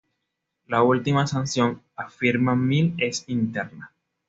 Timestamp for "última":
0.81-1.27